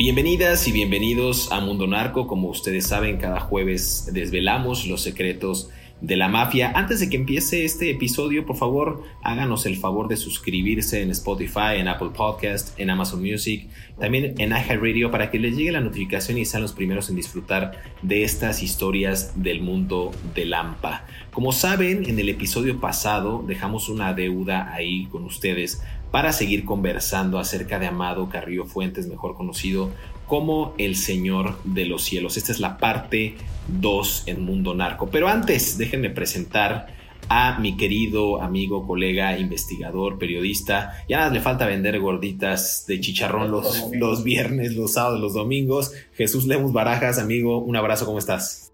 [0.00, 2.26] Bienvenidas y bienvenidos a Mundo Narco.
[2.26, 5.68] Como ustedes saben, cada jueves desvelamos los secretos
[6.00, 6.72] de la mafia.
[6.74, 11.76] Antes de que empiece este episodio, por favor, háganos el favor de suscribirse en Spotify,
[11.76, 16.38] en Apple Podcast, en Amazon Music, también en iHeartRadio para que les llegue la notificación
[16.38, 21.04] y sean los primeros en disfrutar de estas historias del mundo de Lampa.
[21.30, 27.38] Como saben, en el episodio pasado dejamos una deuda ahí con ustedes para seguir conversando
[27.38, 29.90] acerca de Amado Carrillo Fuentes, mejor conocido
[30.26, 32.36] como el Señor de los Cielos.
[32.36, 33.36] Esta es la parte
[33.68, 35.08] 2 en Mundo Narco.
[35.10, 41.04] Pero antes, déjenme presentar a mi querido amigo, colega, investigador, periodista.
[41.08, 45.92] Ya le falta vender gorditas de chicharrón los, los viernes, los sábados, los domingos.
[46.14, 48.69] Jesús Lemus Barajas, amigo, un abrazo, ¿cómo estás?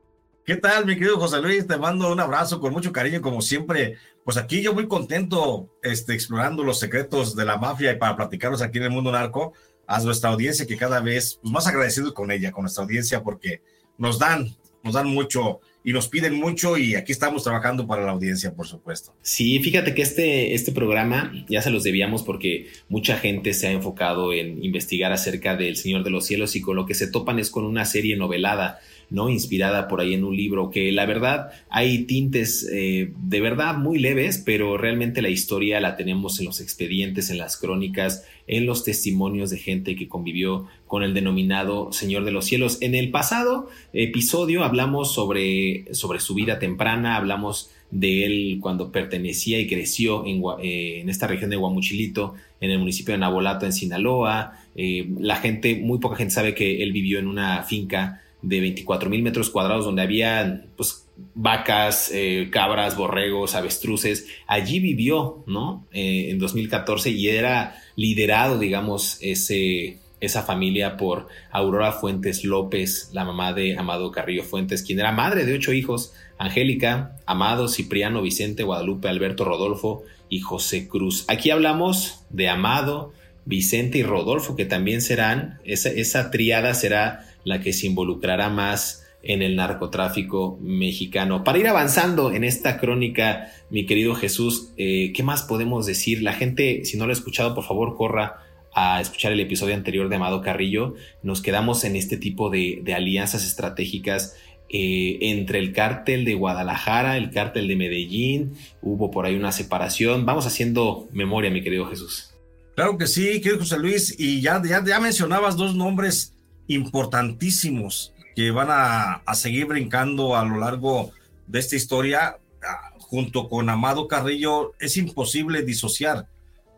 [0.47, 1.67] ¿Qué tal, mi querido José Luis?
[1.67, 3.97] Te mando un abrazo con mucho cariño, como siempre.
[4.23, 8.63] Pues aquí yo muy contento este, explorando los secretos de la mafia y para platicarlos
[8.63, 9.55] aquí en el mundo narco
[9.89, 13.61] a nuestra audiencia que cada vez pues, más agradecido con ella, con nuestra audiencia, porque
[13.99, 14.55] nos dan,
[14.85, 18.69] nos dan mucho y nos piden mucho y aquí estamos trabajando para la audiencia, por
[18.69, 19.17] supuesto.
[19.23, 23.73] Sí, fíjate que este, este programa ya se los debíamos porque mucha gente se ha
[23.73, 27.41] enfocado en investigar acerca del Señor de los Cielos y con lo que se topan
[27.41, 28.79] es con una serie novelada
[29.11, 29.31] ¿no?
[29.31, 33.99] Inspirada por ahí en un libro que la verdad hay tintes eh, de verdad muy
[33.99, 38.85] leves, pero realmente la historia la tenemos en los expedientes, en las crónicas, en los
[38.85, 42.79] testimonios de gente que convivió con el denominado Señor de los Cielos.
[42.81, 49.61] En el pasado episodio hablamos sobre, sobre su vida temprana, hablamos de él cuando pertenecía
[49.61, 53.73] y creció en, eh, en, esta región de Guamuchilito, en el municipio de Nabolato, en
[53.73, 54.59] Sinaloa.
[54.75, 59.11] Eh, la gente, muy poca gente sabe que él vivió en una finca de 24
[59.11, 64.27] mil metros cuadrados donde había pues vacas, eh, cabras, borregos, avestruces.
[64.47, 65.85] Allí vivió, ¿no?
[65.93, 73.25] Eh, en 2014 y era liderado, digamos, ese, esa familia por Aurora Fuentes López, la
[73.25, 78.63] mamá de Amado Carrillo Fuentes, quien era madre de ocho hijos, Angélica, Amado, Cipriano, Vicente,
[78.63, 81.25] Guadalupe, Alberto, Rodolfo y José Cruz.
[81.27, 83.13] Aquí hablamos de Amado,
[83.45, 89.07] Vicente y Rodolfo, que también serán, esa, esa triada será la que se involucrará más
[89.23, 91.45] en el narcotráfico mexicano.
[91.45, 96.23] Para ir avanzando en esta crónica, mi querido Jesús, eh, ¿qué más podemos decir?
[96.23, 98.43] La gente, si no lo ha escuchado, por favor, corra
[98.75, 100.95] a escuchar el episodio anterior de Amado Carrillo.
[101.23, 104.37] Nos quedamos en este tipo de, alianzas estratégicas
[104.69, 108.55] eh, entre el cártel de Guadalajara, el cártel de Medellín.
[108.83, 110.27] Hubo por ahí una separación.
[110.27, 112.33] Vamos haciendo memoria, mi querido Jesús.
[112.75, 114.15] Claro que sí, querido José Luis.
[114.19, 116.36] Y ya, ya, ya mencionabas dos nombres
[116.69, 121.11] importantísimos que van a, seguir brincando a lo largo
[121.47, 122.39] de esta historia.
[122.63, 126.29] Ah, junto con Amado Carrillo, es imposible disociar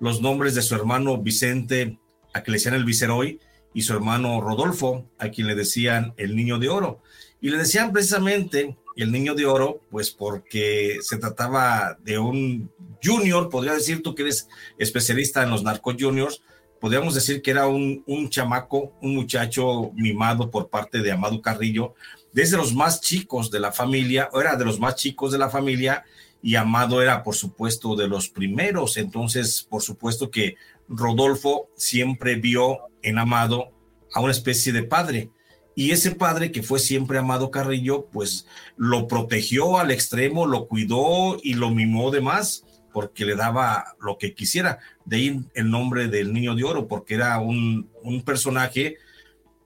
[0.01, 1.99] los nombres de su hermano Vicente,
[2.33, 3.41] a quien le decían el Viceroy,
[3.75, 7.03] y su hermano Rodolfo, a quien le decían el Niño de Oro.
[7.41, 12.71] Y le decían precisamente el Niño de Oro, pues porque se trataba de un
[13.03, 14.49] junior, podría decir tú que eres
[14.79, 16.43] especialista en los narcos juniors,
[16.81, 21.95] podríamos decir que era un, un chamaco, un muchacho mimado por parte de Amado Carrillo,
[22.33, 26.05] desde los más chicos de la familia, era de los más chicos de la familia,
[26.43, 28.97] y Amado era, por supuesto, de los primeros.
[28.97, 30.57] Entonces, por supuesto que
[30.89, 33.73] Rodolfo siempre vio en Amado
[34.13, 35.31] a una especie de padre.
[35.75, 38.47] Y ese padre que fue siempre Amado Carrillo, pues
[38.77, 42.65] lo protegió al extremo, lo cuidó y lo mimó de más
[42.99, 44.81] porque le daba lo que quisiera.
[45.05, 48.97] De ahí el nombre del niño de oro, porque era un, un personaje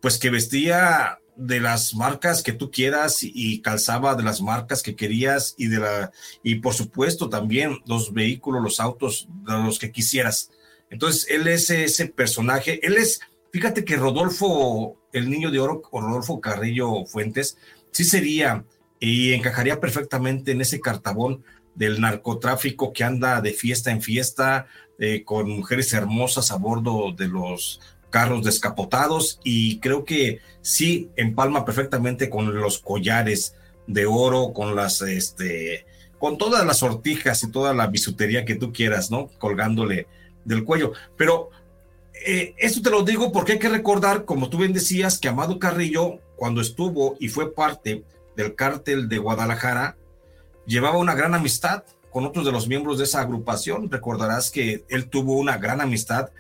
[0.02, 4.96] pues que vestía de las marcas que tú quieras y calzaba de las marcas que
[4.96, 6.12] querías y de la
[6.43, 10.50] y por supuesto también los vehículos, los autos de los que quisieras.
[10.90, 16.02] Entonces él es ese personaje, él es, fíjate que Rodolfo, el niño de oro, o
[16.02, 17.56] Rodolfo Carrillo Fuentes,
[17.93, 18.67] sí sería
[19.00, 21.43] y encajaría perfectamente en ese cartabón
[21.75, 24.67] del narcotráfico que anda de fiesta en fiesta
[24.99, 27.81] eh, con mujeres hermosas a bordo de los
[28.11, 35.01] carros descapotados y creo que sí empalma perfectamente con los collares de oro, con las,
[35.03, 35.87] este,
[36.19, 39.29] con todas las sortijas y toda la bisutería que tú quieras, ¿no?
[39.39, 40.07] Colgándole
[40.45, 40.93] del cuello.
[41.17, 41.51] Pero
[42.25, 45.59] eh, esto te lo digo porque hay que recordar, como tú bien decías, que Amado
[45.59, 48.05] Carrillo, cuando estuvo y fue parte
[48.37, 49.97] del cártel de Guadalajara,
[50.67, 53.91] llevaba una gran amistad con otros de los miembros de esa agrupación.
[53.91, 56.31] Recordarás que él tuvo una gran amistad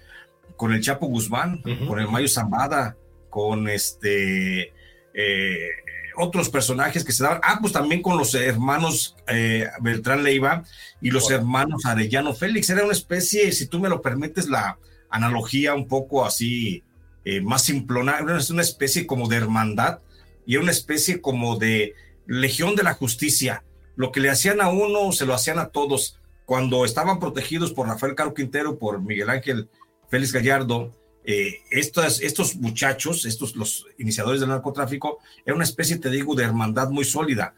[0.56, 2.96] con el Chapo Guzmán, con el Mayo Zambada,
[3.30, 4.72] con este
[5.14, 5.68] eh,
[6.16, 10.64] otros personajes que se daban, ah, pues también con los hermanos eh, Beltrán Leiva
[11.00, 12.70] y los hermanos Arellano Félix.
[12.70, 14.78] Era una especie, si tú me lo permites, la
[15.08, 16.82] analogía un poco así
[17.24, 20.00] eh, más simplona, era una especie como de hermandad
[20.46, 21.94] y era una especie como de
[22.26, 23.64] legión de la justicia.
[23.96, 26.18] Lo que le hacían a uno, se lo hacían a todos.
[26.44, 29.68] Cuando estaban protegidos por Rafael Caro Quintero, por Miguel Ángel
[30.08, 30.92] Félix Gallardo,
[31.24, 36.44] eh, estos, estos muchachos, estos los iniciadores del narcotráfico, era una especie, te digo, de
[36.44, 37.54] hermandad muy sólida,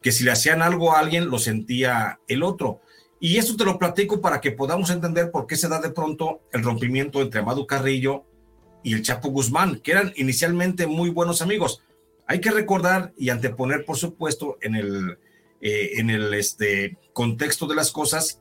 [0.00, 2.80] que si le hacían algo a alguien, lo sentía el otro.
[3.20, 6.42] Y esto te lo platico para que podamos entender por qué se da de pronto
[6.52, 8.24] el rompimiento entre Amado Carrillo
[8.84, 11.82] y el Chapo Guzmán, que eran inicialmente muy buenos amigos.
[12.26, 15.18] Hay que recordar y anteponer, por supuesto, en el,
[15.60, 18.40] eh, en el este, contexto de las cosas,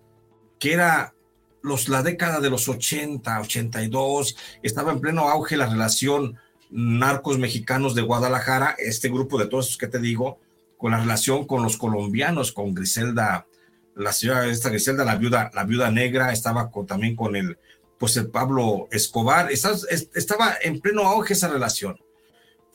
[0.60, 1.14] que era
[1.62, 6.38] los, la década de los 80, 82, estaba en pleno auge la relación
[6.70, 10.40] narcos mexicanos de Guadalajara, este grupo de todos esos que te digo,
[10.78, 13.48] con la relación con los colombianos, con Griselda,
[13.96, 17.58] la señora esta Griselda, la viuda, la viuda negra, estaba también con el,
[17.98, 21.98] pues el Pablo Escobar, estaba, estaba en pleno auge esa relación.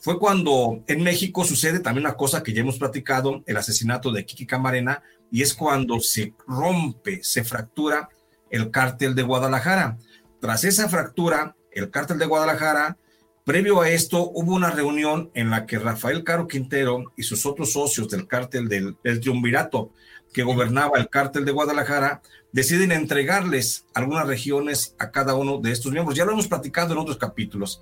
[0.03, 4.25] Fue cuando en México sucede también una cosa que ya hemos platicado, el asesinato de
[4.25, 5.01] Kiki Camarena,
[5.31, 8.09] y es cuando se rompe, se fractura
[8.49, 9.97] el cártel de Guadalajara.
[10.41, 12.97] Tras esa fractura, el cártel de Guadalajara,
[13.45, 17.71] previo a esto, hubo una reunión en la que Rafael Caro Quintero y sus otros
[17.71, 19.93] socios del cártel del, triunvirato
[20.33, 22.21] que gobernaba el cártel de Guadalajara,
[22.51, 26.17] deciden entregarles algunas regiones a cada uno de estos miembros.
[26.17, 27.81] Ya lo hemos platicado en otros capítulos.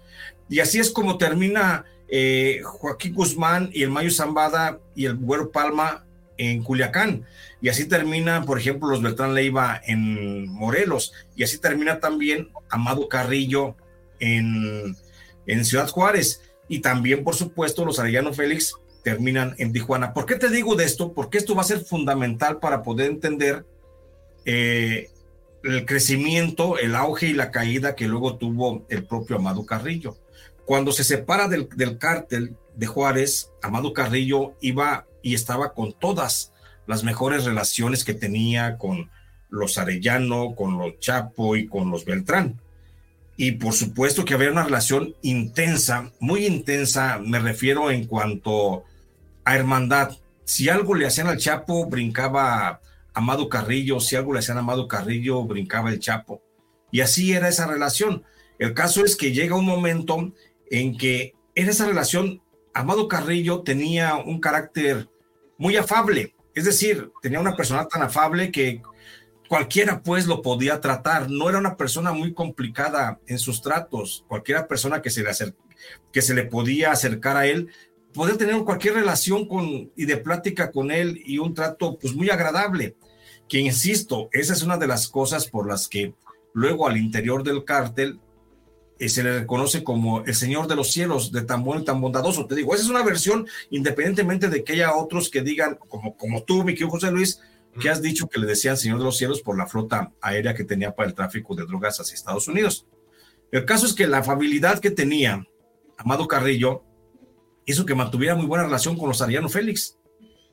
[0.49, 5.51] Y así es como termina eh, Joaquín Guzmán y el Mayo Zambada y el Güero
[5.51, 6.05] Palma
[6.37, 7.25] en Culiacán.
[7.61, 11.13] Y así termina, por ejemplo, los Beltrán Leiva en Morelos.
[11.35, 13.75] Y así termina también Amado Carrillo
[14.19, 14.97] en,
[15.47, 16.41] en Ciudad Juárez.
[16.67, 20.13] Y también, por supuesto, los Arellano Félix terminan en Tijuana.
[20.13, 21.13] ¿Por qué te digo de esto?
[21.13, 23.65] Porque esto va a ser fundamental para poder entender
[24.45, 25.09] eh,
[25.63, 30.17] el crecimiento, el auge y la caída que luego tuvo el propio Amado Carrillo.
[30.71, 36.53] Cuando se separa del, del cártel de Juárez, Amado Carrillo iba y estaba con todas
[36.87, 39.11] las mejores relaciones que tenía con
[39.49, 42.61] los Arellano, con los Chapo y con los Beltrán.
[43.35, 48.85] Y por supuesto que había una relación intensa, muy intensa, me refiero en cuanto
[49.43, 50.19] a hermandad.
[50.45, 52.79] Si algo le hacían al Chapo, brincaba
[53.13, 56.41] Amado Carrillo, si algo le hacían a Amado Carrillo, brincaba el Chapo.
[56.93, 58.23] Y así era esa relación.
[58.57, 60.31] El caso es que llega un momento
[60.71, 62.41] en que en esa relación
[62.73, 65.07] Amado Carrillo tenía un carácter
[65.57, 68.81] muy afable, es decir, tenía una persona tan afable que
[69.47, 74.67] cualquiera pues lo podía tratar, no era una persona muy complicada en sus tratos, cualquiera
[74.67, 75.29] persona que se le,
[76.11, 77.69] que se le podía acercar a él
[78.13, 82.29] podía tener cualquier relación con y de plática con él y un trato pues muy
[82.29, 82.95] agradable,
[83.47, 86.13] que insisto, esa es una de las cosas por las que
[86.53, 88.19] luego al interior del cártel
[89.09, 92.45] se le reconoce como el Señor de los cielos, de tan bueno y tan bondadoso.
[92.45, 96.43] Te digo, esa es una versión, independientemente de que haya otros que digan, como, como
[96.43, 97.39] tú, mi querido José Luis,
[97.79, 100.63] que has dicho que le decían Señor de los cielos por la flota aérea que
[100.63, 102.85] tenía para el tráfico de drogas hacia Estados Unidos.
[103.51, 105.45] El caso es que la afabilidad que tenía
[105.97, 106.83] Amado Carrillo
[107.65, 109.97] hizo que mantuviera muy buena relación con los Ariano Félix,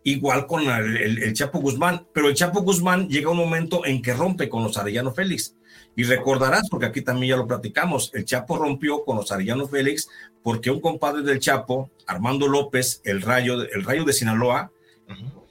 [0.05, 4.15] igual con el, el, Chapo Guzmán, pero el Chapo Guzmán llega un momento en que
[4.15, 5.55] rompe con los Arellano Félix
[5.99, 10.09] Y recordarás, porque aquí también ya lo platicamos, el Chapo rompió con los Arellano Félix
[10.45, 14.71] porque un compadre del Chapo, Armando López, el rayo, el rayo de Sinaloa,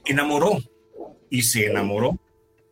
[0.06, 0.56] enamoró
[1.28, 2.18] y se enamoró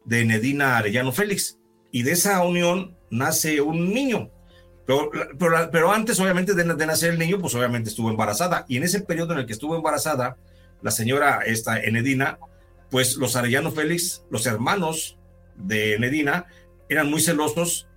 [0.07, 1.59] de Nedina Arellano Félix.
[1.91, 4.31] Y de esa unión nace un niño.
[4.87, 5.11] Pero,
[5.71, 8.65] pero, antes, obviamente, de, de, nacer el niño, pues obviamente estuvo embarazada.
[8.69, 10.39] Y en ese periodo en el que estuvo embarazada,
[10.81, 12.39] la señora esta Enedina,
[12.91, 15.19] pues los Arellano Félix, los hermanos
[15.57, 16.47] de Enedina,
[16.89, 17.89] eran muy celosos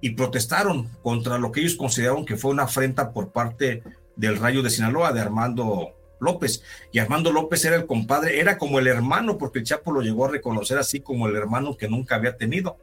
[0.00, 3.82] y protestaron contra lo que ellos consideraron que fue una afrenta por parte
[4.14, 6.62] del Rayo de Sinaloa, de Armando López.
[6.92, 10.26] Y Armando López era el compadre, era como el hermano, porque el Chapo lo llegó
[10.26, 12.78] a reconocer así como el hermano que nunca había tenido.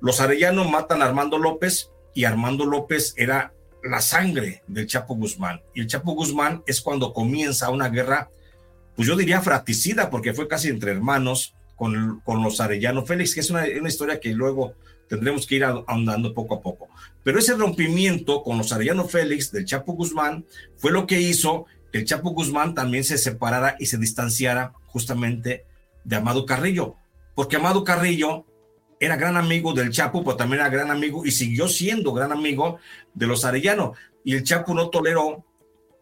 [0.00, 3.52] Los Arellano matan a Armando López y Armando López era
[3.82, 5.62] la sangre del Chapo Guzmán.
[5.74, 8.30] Y el Chapo Guzmán es cuando comienza una guerra,
[8.96, 13.40] pues yo diría fratricida, porque fue casi entre hermanos, con, con los Arellano Félix, que
[13.40, 14.74] es una, una, historia que luego
[15.08, 16.88] tendremos que ir ahondando poco a poco.
[17.22, 20.44] Pero ese rompimiento con los Arellano Félix del Chapo Guzmán
[20.76, 25.64] fue lo que hizo que el Chapo Guzmán también se separara y se distanciara justamente
[26.04, 26.96] de Amado Carrillo,
[27.34, 28.44] porque Amado Carrillo
[29.00, 32.78] era gran amigo del Chapo, pero también era gran amigo y siguió siendo gran amigo
[33.14, 33.94] de los Arellano.
[34.24, 35.44] Y el Chapo no toleró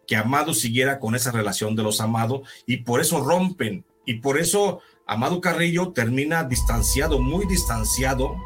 [0.06, 3.84] que Amado siguiera con esa relación de los Amado y por eso rompen.
[4.06, 8.36] Y por eso Amado Carrillo termina distanciado, muy distanciado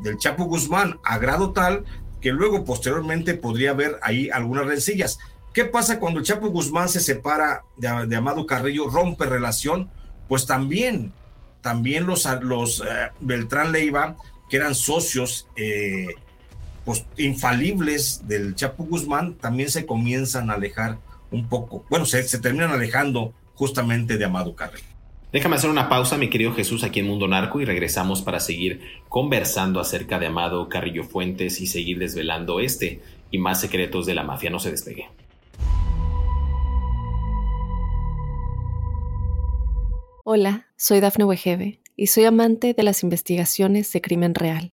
[0.00, 1.84] del Chapo Guzmán, a grado tal
[2.20, 5.18] que luego posteriormente podría haber ahí algunas rencillas.
[5.52, 9.90] ¿Qué pasa cuando el Chapo Guzmán se separa de, Amado Carrillo, rompe relación?
[10.28, 11.12] Pues también,
[11.60, 14.16] también los, eh, Beltrán Leiva,
[14.48, 16.14] que eran socios eh,
[16.84, 20.98] pues, infalibles del Chapo Guzmán, también se comienzan a alejar
[21.32, 21.84] un poco.
[21.90, 24.89] Bueno, se terminan alejando justamente de Amado Carrillo.
[25.32, 28.80] Déjame hacer una pausa, mi querido Jesús, aquí en Mundo Narco y regresamos para seguir
[29.08, 34.24] conversando acerca de Amado Carrillo Fuentes y seguir desvelando este y más secretos de la
[34.24, 34.50] mafia.
[34.50, 35.08] No se despegue.
[40.24, 44.72] Hola, soy Dafne Wegebe y soy amante de las investigaciones de crimen real.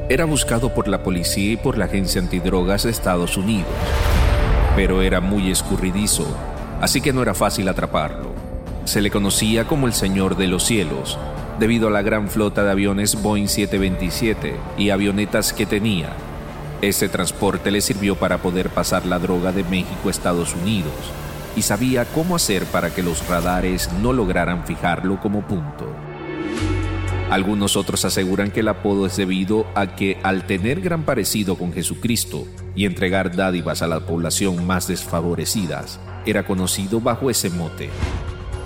[0.13, 3.69] era buscado por la policía y por la Agencia Antidrogas de Estados Unidos,
[4.75, 6.25] pero era muy escurridizo
[6.81, 8.33] así que no era fácil atraparlo.
[8.85, 11.17] Se le conocía como el Señor de los Cielos,
[11.59, 16.09] debido a la gran flota de aviones Boeing 727 y avionetas que tenía.
[16.81, 20.93] Ese transporte le sirvió para poder pasar la droga de México a Estados Unidos
[21.55, 26.10] y sabía cómo hacer para que los radares no lograran fijarlo como punto.
[27.31, 31.71] Algunos otros aseguran que el apodo es debido a que al tener gran parecido con
[31.71, 32.45] Jesucristo
[32.75, 37.89] y entregar dádivas a la población más desfavorecidas, era conocido bajo ese mote.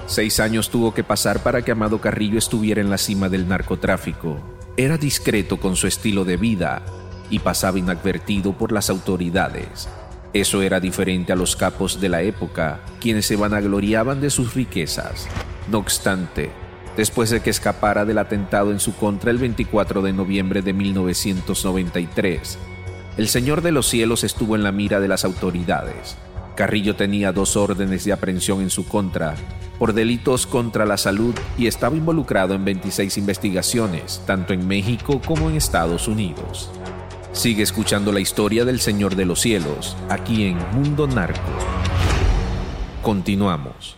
[0.08, 4.40] Seis años tuvo que pasar para que Amado Carrillo estuviera en la cima del narcotráfico.
[4.78, 6.82] Era discreto con su estilo de vida
[7.30, 9.88] y pasaba inadvertido por las autoridades.
[10.34, 15.28] Eso era diferente a los capos de la época, quienes se vanagloriaban de sus riquezas.
[15.70, 16.50] No obstante,
[16.98, 22.58] después de que escapara del atentado en su contra el 24 de noviembre de 1993.
[23.18, 26.18] El Señor de los Cielos estuvo en la mira de las autoridades.
[26.56, 29.36] Carrillo tenía dos órdenes de aprehensión en su contra
[29.78, 35.50] por delitos contra la salud y estaba involucrado en 26 investigaciones, tanto en México como
[35.50, 36.70] en Estados Unidos.
[37.34, 41.42] Sigue escuchando la historia del Señor de los Cielos, aquí en Mundo Narco.
[43.02, 43.98] Continuamos.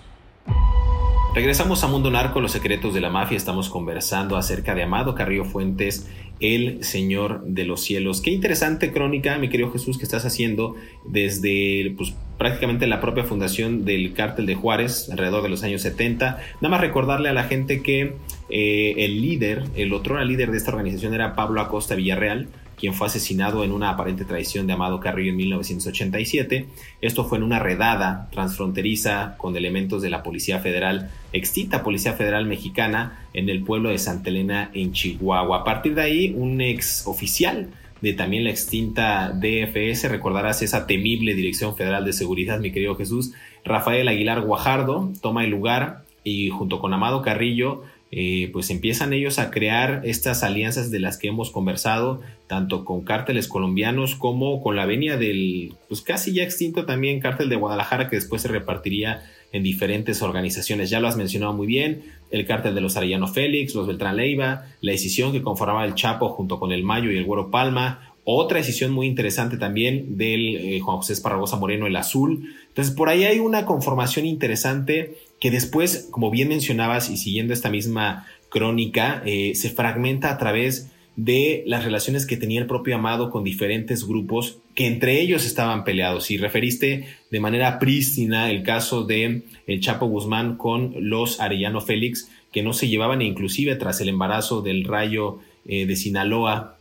[1.38, 3.38] Regresamos a Mundo Narco, los secretos de la mafia.
[3.38, 8.22] Estamos conversando acerca de Amado Carrillo Fuentes, el Señor de los Cielos.
[8.22, 10.75] Qué interesante crónica, mi querido Jesús, que estás haciendo
[11.06, 16.39] desde pues, prácticamente la propia fundación del cártel de Juárez, alrededor de los años 70.
[16.56, 18.15] Nada más recordarle a la gente que
[18.50, 23.07] eh, el líder, el otro líder de esta organización era Pablo Acosta Villarreal quien fue
[23.07, 26.67] asesinado en una aparente traición de Amado Carrillo en 1987.
[27.01, 32.46] Esto fue en una redada transfronteriza con elementos de la Policía Federal, extinta Policía Federal
[32.46, 35.57] Mexicana, en el pueblo de Santa Elena, en Chihuahua.
[35.57, 37.69] A partir de ahí, un ex oficial
[38.01, 43.34] de también la extinta DFS, recordarás esa temible Dirección Federal de Seguridad, mi querido Jesús,
[43.65, 49.38] Rafael Aguilar Guajardo, toma el lugar y junto con Amado Carrillo eh, pues empiezan ellos
[49.38, 54.76] a crear estas alianzas de las que hemos conversado, tanto con cárteles colombianos como con
[54.76, 59.24] la venia del, pues casi ya extinto también cártel de Guadalajara, que después se repartiría
[59.52, 60.90] en diferentes organizaciones.
[60.90, 64.66] Ya lo has mencionado muy bien, el cártel de los Arellano Félix, los Beltrán Leiva,
[64.82, 68.58] la decisión que conformaba el Chapo junto con el Mayo y el Güero Palma, otra
[68.58, 72.54] decisión muy interesante también del eh, Juan José Esparragosa Moreno, el Azul.
[72.68, 77.70] Entonces, por ahí hay una conformación interesante que después, como bien mencionabas y siguiendo esta
[77.70, 83.32] misma crónica, eh, se fragmenta a través de las relaciones que tenía el propio Amado
[83.32, 86.29] con diferentes grupos que entre ellos estaban peleados.
[86.29, 92.29] Y referiste de manera prístina el caso de el Chapo Guzmán con los Arellano Félix,
[92.51, 96.77] que no se llevaban inclusive tras el embarazo del rayo eh, de Sinaloa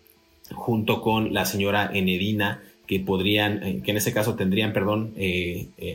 [0.52, 5.14] junto con la señora Enedina, que podrían, eh, que en ese caso tendrían, perdón,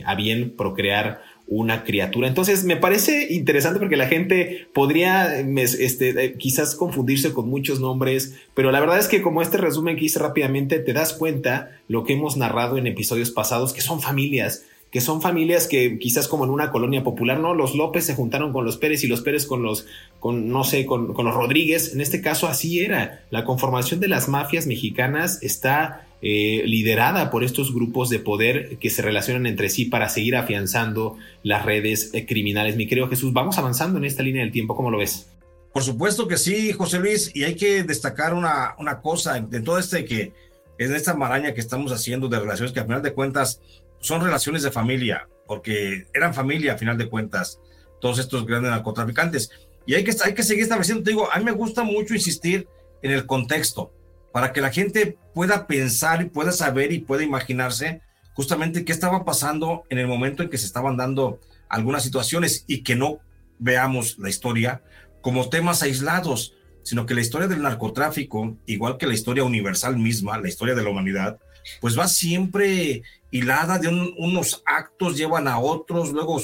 [0.04, 1.22] a bien procrear
[1.54, 2.28] una criatura.
[2.28, 8.34] Entonces me parece interesante porque la gente podría este, eh, quizás confundirse con muchos nombres,
[8.54, 12.04] pero la verdad es que como este resumen que hice rápidamente, te das cuenta lo
[12.04, 16.44] que hemos narrado en episodios pasados, que son familias, que son familias que quizás como
[16.44, 17.54] en una colonia popular, ¿no?
[17.54, 19.86] Los López se juntaron con los Pérez y los Pérez con los,
[20.20, 21.94] con, no sé, con, con los Rodríguez.
[21.94, 23.24] En este caso así era.
[23.30, 28.90] La conformación de las mafias mexicanas está eh, liderada por estos grupos de poder que
[28.90, 32.76] se relacionan entre sí para seguir afianzando las redes eh, criminales.
[32.76, 35.26] Mi querido Jesús, vamos avanzando en esta línea del tiempo, ¿cómo lo ves?
[35.72, 39.78] Por supuesto que sí, José Luis, y hay que destacar una, una cosa de todo
[39.78, 40.34] este que
[40.78, 43.60] en esta maraña que estamos haciendo de relaciones que a final de cuentas
[44.02, 47.58] son relaciones de familia, porque eran familia a final de cuentas,
[48.00, 49.50] todos estos grandes narcotraficantes.
[49.86, 52.68] Y hay que, hay que seguir estableciendo, te digo, a mí me gusta mucho insistir
[53.02, 53.92] en el contexto
[54.32, 58.00] para que la gente pueda pensar y pueda saber y pueda imaginarse
[58.34, 62.82] justamente qué estaba pasando en el momento en que se estaban dando algunas situaciones y
[62.82, 63.20] que no
[63.58, 64.82] veamos la historia
[65.20, 70.38] como temas aislados, sino que la historia del narcotráfico, igual que la historia universal misma,
[70.38, 71.38] la historia de la humanidad,
[71.80, 73.02] pues va siempre
[73.32, 76.38] hilada de unos actos llevan a otros, luego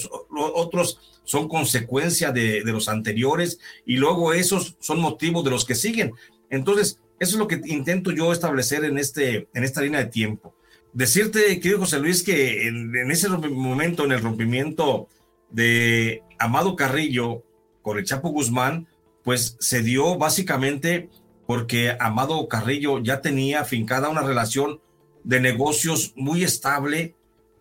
[0.55, 6.15] otros son consecuencia de, los anteriores y luego esos son motivos de los que siguen.
[6.49, 10.55] Entonces, eso es lo que intento yo establecer en, este, en esta línea de tiempo.
[10.95, 15.09] Decirte, querido José Luis, que en, ese momento, en el rompimiento
[15.51, 17.43] de Amado Carrillo
[17.83, 18.89] con el Chapo Guzmán,
[19.23, 21.11] pues se dio básicamente
[21.47, 24.81] porque Amado Carrillo ya tenía fincada una relación
[25.25, 27.15] de negocios muy estable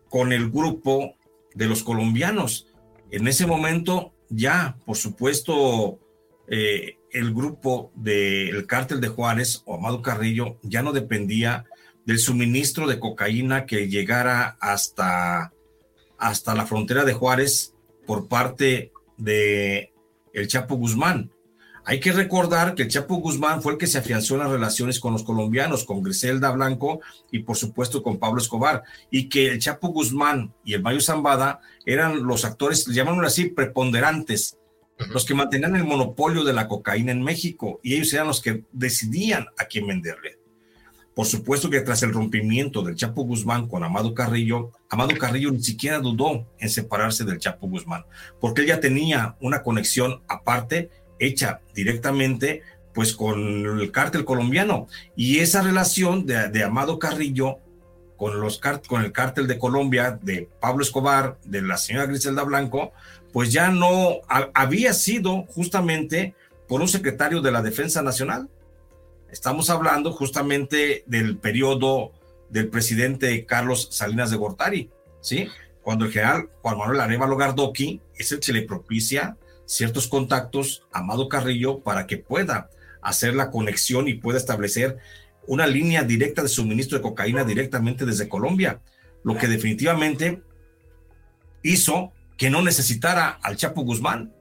[0.10, 1.16] con el grupo
[1.54, 2.68] de los colombianos.
[3.12, 6.00] En ese momento ya, por supuesto,
[6.48, 11.66] eh, el grupo del cártel de Juárez o Amado Carrillo ya no dependía
[12.06, 15.52] del suministro de cocaína que llegara hasta,
[16.18, 17.74] hasta la frontera de Juárez
[18.06, 19.94] por parte de
[20.34, 21.32] el Chapo Guzmán.
[21.90, 25.00] Hay que recordar que el Chapo Guzmán fue el que se afianzó en las relaciones
[25.00, 27.00] con los colombianos, con Griselda Blanco
[27.32, 31.62] y por supuesto con Pablo Escobar, y que el Chapo Guzmán y el Mayo Zambada
[31.86, 34.58] eran los actores, llaman así, preponderantes
[35.14, 38.66] los que mantenían el monopolio de la cocaína en México y ellos eran los que
[38.74, 40.40] decidían a quién venderle.
[41.18, 45.64] Por supuesto que tras el rompimiento del Chapo Guzmán con Amado Carrillo, Amado Carrillo ni
[45.64, 48.06] siquiera dudó en separarse del Chapo Guzmán,
[48.40, 52.62] porque él ya tenía una conexión aparte, hecha directamente,
[52.94, 54.88] pues con el cártel colombiano.
[55.16, 57.60] Y esa relación de, Amado Carrillo
[58.18, 62.92] con, los, con el cártel de Colombia, de Pablo Escobar, de la señora Griselda Blanco,
[63.32, 64.18] pues ya no
[64.54, 66.34] había sido justamente
[66.68, 68.50] por un secretario de la Defensa Nacional.
[69.32, 72.14] Estamos hablando justamente del periodo
[72.50, 74.90] del presidente Carlos Salinas de Gortari,
[75.22, 75.50] ¿sí?
[75.82, 81.00] Cuando el general Juan Manuel Arevalo Gardoqui es el que le propicia ciertos contactos a
[81.00, 82.72] Amado Carrillo para que pueda
[83.04, 84.98] hacer la conexión y pueda establecer
[85.46, 88.82] una línea directa de suministro de cocaína directamente desde Colombia,
[89.24, 90.42] lo que definitivamente
[91.62, 94.34] hizo que no necesitara al Chapo Guzmán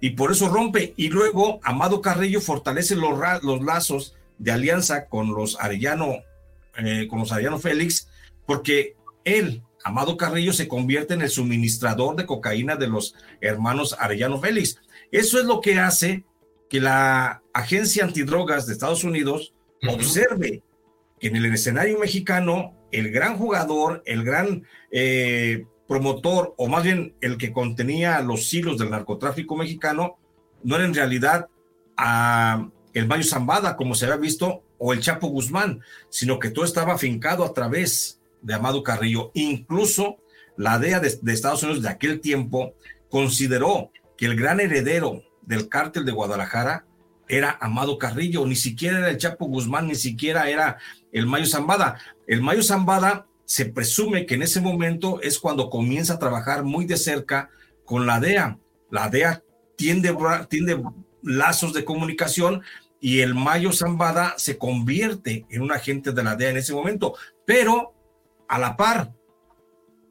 [0.00, 0.92] y por eso rompe.
[0.96, 6.16] Y luego Amado Carrillo fortalece los, los lazos de alianza con los Arellano,
[6.76, 8.08] eh, con los Arellano Félix,
[8.46, 14.40] porque él, Amado Carrillo, se convierte en el suministrador de cocaína de los hermanos Arellano
[14.40, 14.80] Félix.
[15.12, 16.24] Eso es lo que hace
[16.70, 19.52] que la Agencia Antidrogas de Estados Unidos
[19.86, 20.62] observe
[21.20, 27.14] que en el escenario mexicano el gran jugador, el gran eh, promotor, o más bien
[27.20, 30.16] el que contenía los hilos del narcotráfico mexicano,
[30.62, 31.48] no era en realidad
[31.96, 36.64] a el Mayo Zambada, como se había visto, o el Chapo Guzmán, sino que todo
[36.64, 39.32] estaba afincado a través de Amado Carrillo.
[39.34, 40.18] Incluso
[40.56, 42.74] la DEA de, Estados Unidos de aquel tiempo
[43.10, 46.86] consideró que el gran heredero del cártel de Guadalajara
[47.26, 50.78] era Amado Carrillo, ni siquiera era el Chapo Guzmán, ni siquiera era
[51.10, 51.98] el Mayo Zambada.
[52.26, 56.84] El Mayo Zambada se presume que en ese momento es cuando comienza a trabajar muy
[56.84, 57.50] de cerca
[57.84, 58.58] con la DEA.
[58.90, 59.42] La DEA
[59.76, 60.14] tiende,
[60.48, 60.82] tiende
[61.22, 62.62] lazos de comunicación
[63.00, 67.14] y el Mayo Zambada se convierte en un agente de la DEA en ese momento,
[67.46, 67.94] pero
[68.48, 69.12] a la par,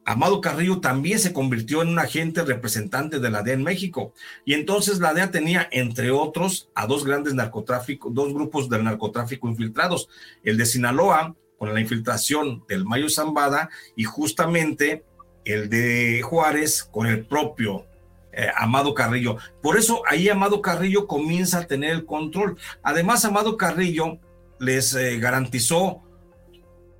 [0.06, 4.14] Amado Carrillo también se convirtió en un agente representante de la DEA en México.
[4.46, 9.48] Y entonces la DEA tenía, entre otros, a dos grandes narcotráficos, dos grupos del narcotráfico
[9.48, 10.10] infiltrados,
[10.44, 15.06] el de Sinaloa, con la infiltración del Mayo Zambada, y justamente
[15.46, 17.86] el de Juárez con el propio
[18.34, 19.38] eh, Amado Carrillo.
[19.62, 22.58] Por eso ahí Amado Carrillo comienza a tener el control.
[22.82, 24.20] Además, Amado Carrillo
[24.60, 26.03] les eh, garantizó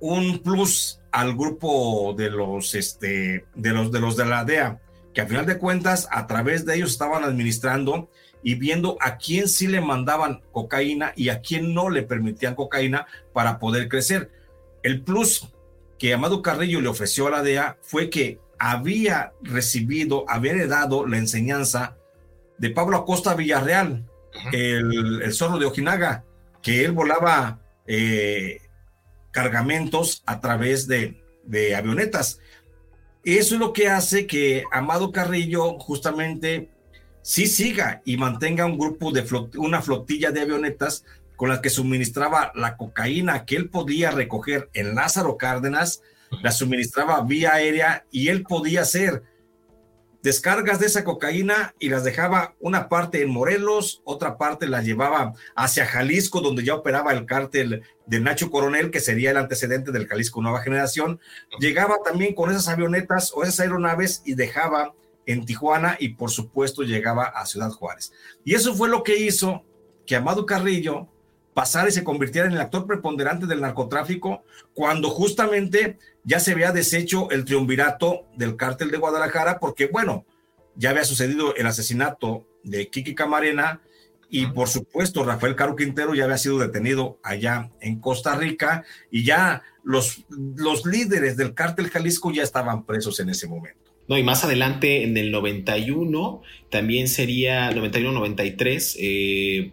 [0.00, 4.80] un plus al grupo de los, este, de los, de los de la DEA,
[5.12, 8.10] que a final de cuentas a través de ellos estaban administrando
[8.42, 13.06] y viendo a quién sí le mandaban cocaína y a quién no le permitían cocaína
[13.32, 14.30] para poder crecer.
[14.82, 15.48] El plus
[15.98, 21.18] que Amado Carrillo le ofreció a la DEA fue que había recibido, había heredado la
[21.18, 21.96] enseñanza
[22.58, 24.04] de Pablo Acosta Villarreal,
[24.52, 26.24] el, zorro de Ojinaga,
[26.60, 28.60] que él volaba eh,
[29.34, 31.20] cargamentos a través de,
[31.76, 32.40] avionetas.
[33.24, 36.70] Eso es lo que hace que Amado Carrillo justamente
[37.20, 41.04] sí siga y mantenga un grupo de una flotilla de avionetas
[41.36, 46.00] con las que suministraba la cocaína que él podía recoger en Lázaro Cárdenas
[46.42, 49.22] la suministraba vía aérea y él podía hacer
[50.24, 55.34] descargas de esa cocaína y las dejaba una parte en Morelos, otra parte la llevaba
[55.54, 60.06] hacia Jalisco, donde ya operaba el cártel de Nacho Coronel, que sería el antecedente del
[60.06, 61.20] Jalisco Nueva Generación.
[61.60, 64.94] Llegaba también con esas avionetas o esas aeronaves y dejaba
[65.26, 68.14] en Tijuana y por supuesto llegaba a Ciudad Juárez.
[68.46, 69.62] Y eso fue lo que hizo
[70.06, 71.06] que Amado Carrillo
[71.52, 76.72] pasara y se convirtiera en el actor preponderante del narcotráfico cuando justamente ya se había
[76.72, 80.24] deshecho el triunvirato del cártel de Guadalajara, porque bueno,
[80.74, 83.80] ya había sucedido el asesinato de Kiki Camarena
[84.30, 89.24] y por supuesto Rafael Caro Quintero ya había sido detenido allá en Costa Rica y
[89.24, 93.92] ya los, los líderes del cártel Jalisco ya estaban presos en ese momento.
[94.08, 99.72] No, y más adelante en el 91, también sería 91-93, eh,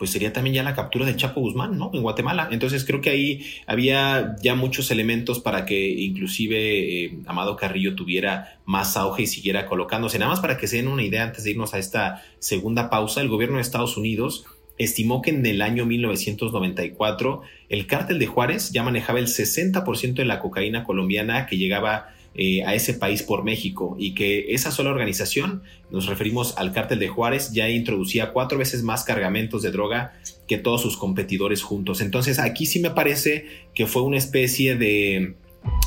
[0.00, 1.90] pues sería también ya la captura de Chapo Guzmán, ¿no?
[1.92, 2.48] En Guatemala.
[2.50, 8.58] Entonces creo que ahí había ya muchos elementos para que inclusive eh, Amado Carrillo tuviera
[8.64, 10.18] más auge y siguiera colocándose.
[10.18, 13.20] Nada más para que se den una idea antes de irnos a esta segunda pausa,
[13.20, 14.46] el gobierno de Estados Unidos
[14.78, 20.24] estimó que en el año 1994 el cártel de Juárez ya manejaba el 60% de
[20.24, 24.90] la cocaína colombiana que llegaba eh, a ese país por México y que esa sola
[24.90, 30.12] organización, nos referimos al cártel de Juárez, ya introducía cuatro veces más cargamentos de droga
[30.46, 32.00] que todos sus competidores juntos.
[32.00, 35.34] Entonces aquí sí me parece que fue una especie de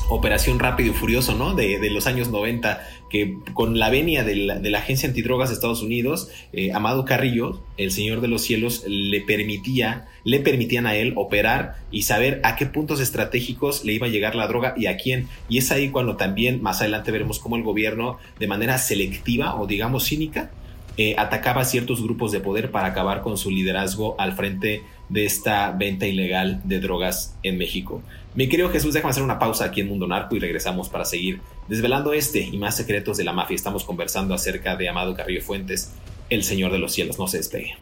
[0.08, 1.54] Operación Rápido y Furioso, ¿no?
[1.54, 6.30] De, los años 90, que con la venia de la, Agencia Antidrogas de Estados Unidos,
[6.52, 11.76] eh, Amado Carrillo, el Señor de los Cielos, le permitía, le permitían a él operar
[11.92, 15.28] y saber a qué puntos estratégicos le iba a llegar la droga y a quién.
[15.48, 19.68] Y es ahí cuando también más adelante veremos cómo el gobierno, de manera selectiva o
[19.68, 20.50] digamos cínica,
[20.96, 25.24] eh, atacaba a ciertos grupos de poder para acabar con su liderazgo al frente de
[25.24, 28.02] esta venta ilegal de drogas en México.
[28.36, 31.40] Mi querido Jesús, déjame hacer una pausa aquí en Mundo Narco y regresamos para seguir
[31.68, 33.54] desvelando este y más secretos de la mafia.
[33.54, 35.92] Estamos conversando acerca de Amado Carrillo Fuentes,
[36.30, 37.16] el Señor de los Cielos.
[37.16, 37.76] No se despegue.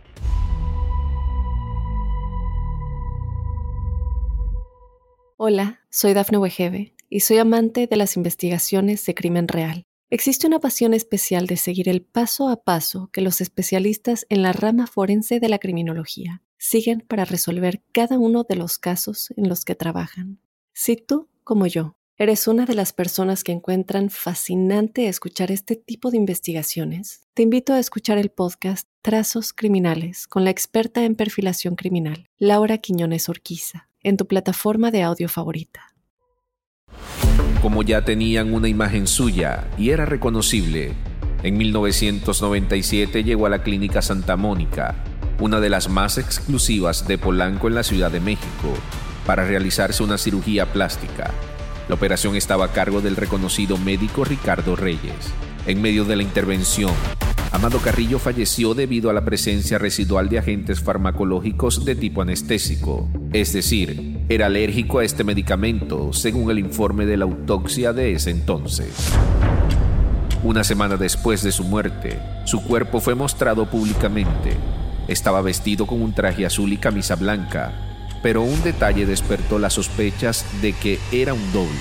[5.38, 9.84] Hola, soy Dafne Wegebe y soy amante de las investigaciones de crimen real.
[10.10, 14.52] Existe una pasión especial de seguir el paso a paso que los especialistas en la
[14.52, 19.64] rama forense de la criminología siguen para resolver cada uno de los casos en los
[19.64, 20.38] que trabajan.
[20.72, 26.12] Si tú, como yo, eres una de las personas que encuentran fascinante escuchar este tipo
[26.12, 31.74] de investigaciones, te invito a escuchar el podcast Trazos Criminales con la experta en perfilación
[31.74, 35.96] criminal, Laura Quiñones Orquiza, en tu plataforma de audio favorita.
[37.60, 40.92] Como ya tenían una imagen suya y era reconocible,
[41.42, 45.04] en 1997 llegó a la Clínica Santa Mónica
[45.42, 48.74] una de las más exclusivas de Polanco en la Ciudad de México,
[49.26, 51.32] para realizarse una cirugía plástica.
[51.88, 55.32] La operación estaba a cargo del reconocido médico Ricardo Reyes.
[55.66, 56.92] En medio de la intervención,
[57.50, 63.52] Amado Carrillo falleció debido a la presencia residual de agentes farmacológicos de tipo anestésico, es
[63.52, 69.12] decir, era alérgico a este medicamento, según el informe de la autopsia de ese entonces.
[70.44, 74.56] Una semana después de su muerte, su cuerpo fue mostrado públicamente.
[75.08, 77.72] Estaba vestido con un traje azul y camisa blanca,
[78.22, 81.80] pero un detalle despertó las sospechas de que era un doble.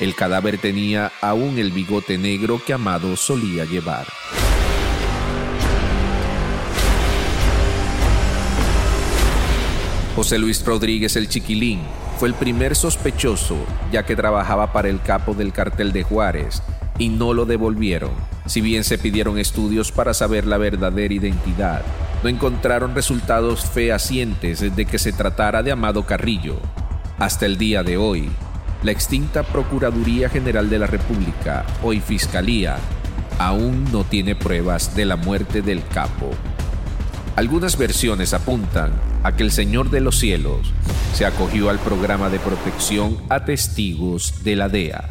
[0.00, 4.06] El cadáver tenía aún el bigote negro que Amado solía llevar.
[10.16, 11.80] José Luis Rodríguez el Chiquilín
[12.18, 13.56] fue el primer sospechoso,
[13.92, 16.62] ya que trabajaba para el capo del cartel de Juárez,
[16.98, 18.10] y no lo devolvieron.
[18.46, 21.82] Si bien se pidieron estudios para saber la verdadera identidad,
[22.22, 26.60] no encontraron resultados fehacientes de que se tratara de Amado Carrillo.
[27.18, 28.30] Hasta el día de hoy,
[28.82, 32.76] la extinta Procuraduría General de la República, hoy Fiscalía,
[33.38, 36.30] aún no tiene pruebas de la muerte del capo.
[37.36, 40.72] Algunas versiones apuntan a que el Señor de los Cielos
[41.14, 45.10] se acogió al programa de protección a testigos de la DEA.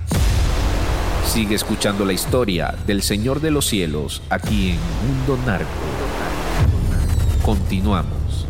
[1.30, 5.70] Sigue escuchando la historia del Señor de los Cielos aquí en Mundo Narco.
[7.46, 8.48] Continuamos.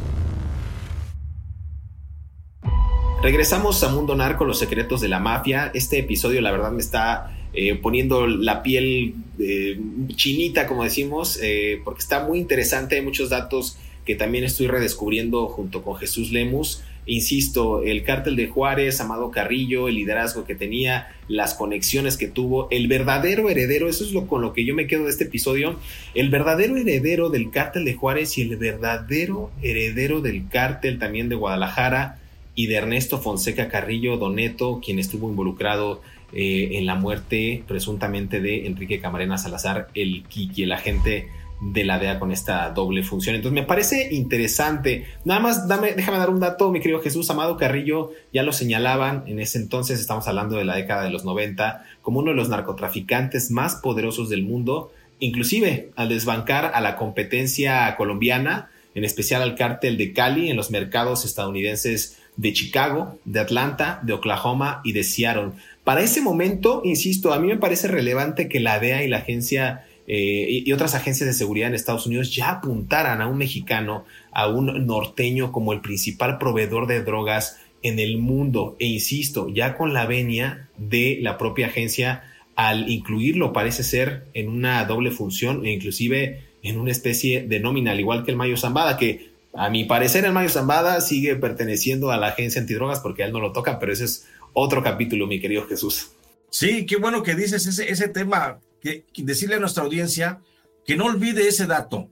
[3.22, 5.72] Regresamos a Mundo Narco, los secretos de la mafia.
[5.74, 9.78] Este episodio la verdad me está eh, poniendo la piel eh,
[10.16, 15.48] chinita, como decimos, eh, porque está muy interesante, hay muchos datos que también estoy redescubriendo
[15.48, 16.82] junto con Jesús Lemus.
[17.10, 22.68] Insisto, el cártel de Juárez, Amado Carrillo, el liderazgo que tenía, las conexiones que tuvo,
[22.70, 25.80] el verdadero heredero, eso es lo con lo que yo me quedo de este episodio,
[26.14, 31.36] el verdadero heredero del cártel de Juárez y el verdadero heredero del cártel también de
[31.36, 32.20] Guadalajara
[32.54, 38.68] y de Ernesto Fonseca Carrillo Doneto, quien estuvo involucrado eh, en la muerte presuntamente de
[38.68, 41.28] Enrique Camarena Salazar, el Kiki, el agente
[41.62, 43.36] de la DEA con esta doble función.
[43.36, 45.06] Entonces me parece interesante.
[45.26, 49.24] Nada más dame, déjame dar un dato, mi querido Jesús Amado Carrillo, ya lo señalaban
[49.28, 52.50] en ese entonces, estamos hablando de la década de los 90, como uno de los
[52.50, 59.56] narcotraficantes más poderosos del mundo, inclusive al desbancar a la competencia colombiana, en especial al
[59.56, 65.04] cártel de Cali en los mercados estadounidenses de Chicago, de Atlanta, de Oklahoma y de
[65.04, 65.52] Seattle.
[65.84, 69.86] Para ese momento, insisto, a mí me parece relevante que la DEA y la agencia
[70.12, 74.48] eh, y, otras agencias de seguridad en Estados Unidos ya apuntaran a un mexicano, a
[74.48, 78.76] un norteño como el principal proveedor de drogas en el mundo.
[78.80, 82.24] E insisto, ya con la venia de la propia agencia,
[82.56, 87.92] al incluirlo parece ser en una doble función e inclusive en una especie de nómina,
[87.92, 92.10] al igual que el Mayo Zambada, que a mi parecer el Mayo Zambada sigue perteneciendo
[92.10, 95.28] a la agencia antidrogas porque a él no lo toca, pero ese es otro capítulo,
[95.28, 96.14] mi querido Jesús.
[96.50, 100.42] Sí, qué bueno que dices ese, ese tema, que, decirle a nuestra audiencia
[100.86, 102.10] que no olvide ese dato,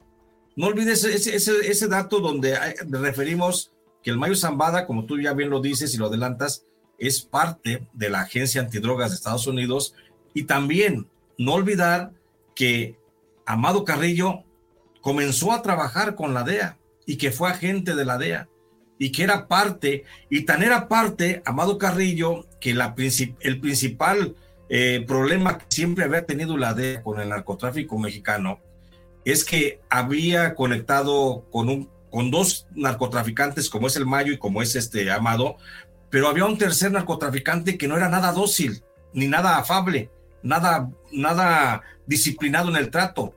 [0.56, 2.58] no olvide ese, ese, ese dato donde
[2.90, 3.72] referimos
[4.04, 6.66] que el Mayo Zambada, como tú ya bien lo dices y lo adelantas,
[6.98, 9.94] es parte de la Agencia Antidrogas de Estados Unidos.
[10.34, 12.12] Y también no olvidar
[12.56, 12.98] que
[13.46, 14.44] Amado Carrillo
[15.02, 18.50] comenzó a trabajar con la DEA y que fue agente de la DEA
[19.00, 22.96] y que era parte, y tan era parte, Amado Carrillo, que la
[23.42, 24.36] el principal
[24.70, 28.60] eh, problema que siempre había tenido la DEA con el narcotráfico mexicano
[29.26, 34.62] es que había conectado con, un, con dos narcotraficantes, como es el Mayo y como
[34.62, 35.58] es este Amado,
[36.10, 40.10] pero había un tercer narcotraficante que no era nada dócil, ni nada afable,
[40.44, 43.34] nada, nada disciplinado en el trato.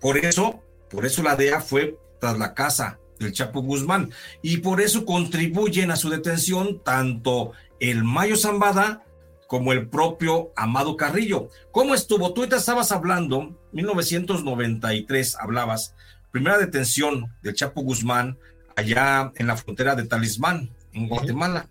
[0.00, 4.10] Por eso, por eso la DEA fue tras la casa del Chapo Guzmán.
[4.42, 9.05] Y por eso contribuyen a su detención tanto el Mayo Zambada
[9.46, 11.48] como el propio Amado Carrillo.
[11.72, 12.32] ¿Cómo estuvo?
[12.32, 15.94] Tú te estabas hablando, 1993 hablabas,
[16.30, 18.38] primera detención del Chapo Guzmán
[18.76, 21.68] allá en la frontera de Talismán, en Guatemala.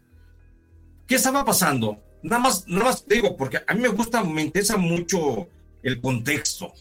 [1.07, 2.01] ¿Qué estaba pasando?
[2.23, 5.47] Nada más, nada más digo, porque a mí me gusta, me interesa mucho
[5.83, 6.73] el contexto.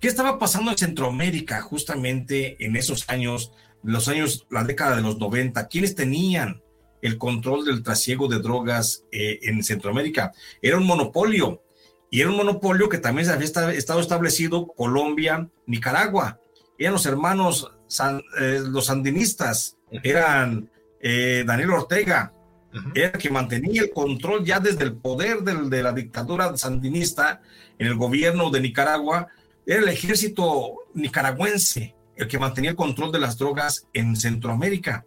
[0.00, 3.52] ¿Qué estaba pasando en Centroamérica justamente en esos años
[3.86, 6.62] los años, la década de los 90, ¿quiénes tenían
[7.02, 10.32] el control del trasiego de drogas eh, en Centroamérica?
[10.62, 11.62] Era un monopolio.
[12.10, 16.40] Y era un monopolio que también había estado establecido Colombia, Nicaragua.
[16.78, 17.72] Eran los hermanos,
[18.40, 22.32] eh, los sandinistas, eran eh, Daniel Ortega,
[22.94, 27.40] era el que mantenía el control ya desde el poder de la dictadura sandinista
[27.78, 29.28] en el gobierno de Nicaragua,
[29.64, 35.04] era el ejército nicaragüense el que mantenía el control de las drogas en Centroamérica.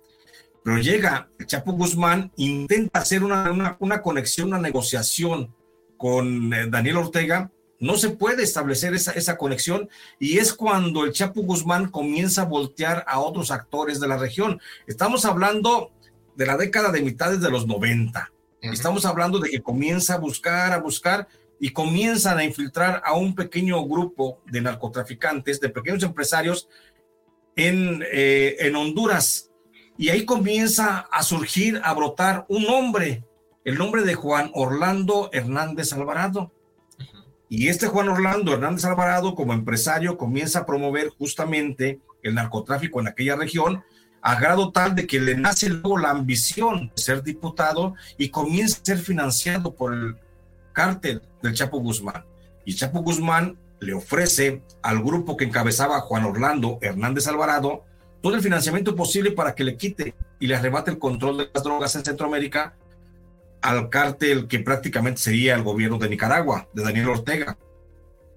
[0.63, 5.53] Pero llega el Chapo Guzmán, intenta hacer una, una, conexión, una negociación
[5.97, 11.13] con eh, Daniel Ortega, no se puede establecer esa, esa conexión y es cuando el
[11.13, 14.59] Chapo Guzmán comienza a voltear a otros actores de la región.
[14.85, 15.91] Estamos hablando
[16.35, 18.31] de la década de mitades de los 90.
[18.61, 21.27] Estamos hablando de que comienza a buscar, a buscar,
[21.59, 26.69] y comienzan a infiltrar a un pequeño grupo de narcotraficantes, de pequeños empresarios
[27.55, 29.48] en, eh, en Honduras.
[29.99, 33.25] Y ahí comienza a surgir, a brotar un nombre,
[33.65, 36.53] el nombre de Juan Orlando Hernández Alvarado.
[37.49, 43.09] Y este Juan Orlando Hernández Alvarado, como empresario, comienza a promover justamente el narcotráfico en
[43.09, 43.83] aquella región,
[44.21, 48.79] a grado tal de que le nace luego la ambición de ser diputado y comienza
[48.81, 50.15] a ser financiado por el
[50.71, 52.23] cártel del Chapo Guzmán.
[52.63, 57.83] Y Chapo Guzmán le ofrece al grupo que encabezaba Juan Orlando Hernández Alvarado
[58.21, 61.63] todo el financiamiento posible para que le quite y le arrebate el control de las
[61.63, 62.75] drogas en Centroamérica
[63.61, 67.57] al cártel que prácticamente sería el gobierno de Nicaragua, de Daniel Ortega.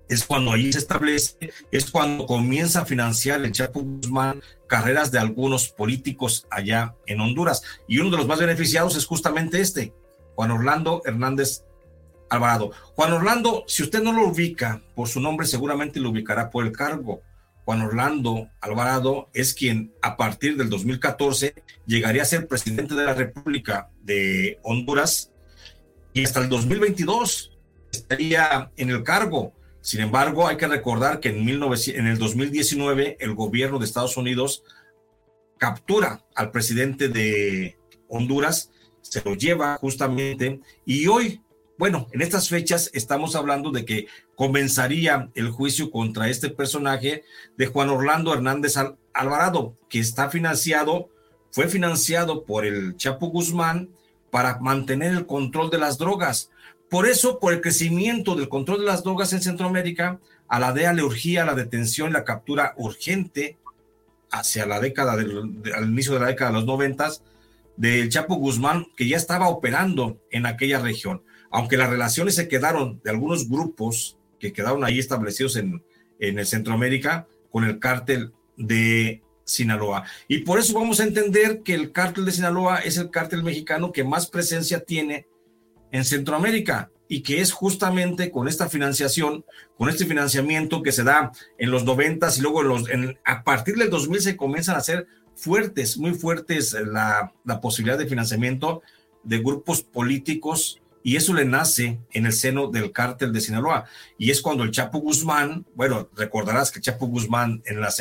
[0.09, 5.19] Es cuando ahí se establece, es cuando comienza a financiar el Chapo Guzmán carreras de
[5.19, 7.63] algunos políticos allá en Honduras.
[7.87, 9.95] Y uno de los más beneficiados es justamente este,
[10.35, 11.65] Juan Orlando Hernández
[12.29, 12.73] Alvarado.
[12.95, 16.73] Juan Orlando, si usted no lo ubica por su nombre, seguramente lo ubicará por el
[16.73, 17.23] cargo.
[17.65, 21.55] Juan Orlando Alvarado es quien a partir del 2014
[21.87, 25.33] llegaría a ser presidente de la República de Honduras
[26.13, 27.59] y hasta el 2022
[27.93, 29.55] estaría en el cargo.
[29.81, 34.65] Sin embargo, hay que recordar que en, en el 2019 el gobierno de Estados Unidos
[35.59, 38.71] captura al presidente de Honduras,
[39.01, 41.41] se lo lleva justamente y hoy
[41.79, 47.25] bueno, en estas fechas estamos hablando de que comenzaría el juicio contra este personaje
[47.57, 48.77] de Juan Orlando Hernández
[49.13, 51.09] Alvarado, que está financiado,
[51.51, 53.91] fue financiado por el Chapo Guzmán
[54.31, 56.51] para mantener el control de las drogas.
[56.89, 60.93] Por eso, por el crecimiento del control de las drogas en Centroamérica, a la DEA
[60.93, 63.59] le urgía la detención y la captura urgente
[64.31, 67.23] hacia la década del, al inicio de la década de los noventas
[67.77, 73.01] del Chapo Guzmán, que ya estaba operando en aquella región aunque las relaciones se quedaron
[73.05, 75.85] de algunos grupos que quedaron ahí establecidos en,
[76.19, 80.05] en el Centroamérica con el cártel de Sinaloa.
[80.29, 83.93] Y por eso vamos a entender que el cártel de Sinaloa es el cártel mexicano
[83.93, 85.27] que más presencia tiene
[85.91, 89.45] en Centroamérica y que es justamente con esta financiación,
[89.77, 92.85] con este financiamiento que se da en los noventas y luego los,
[93.25, 98.07] a partir del 2000 se comienzan a hacer fuertes, muy fuertes la, la posibilidad de
[98.07, 98.83] financiamiento
[99.25, 103.85] de grupos políticos y eso le nace en el seno del cártel de Sinaloa.
[104.19, 107.93] Y es cuando el Chapo Guzmán, bueno, recordarás que Chapo Guzmán en la,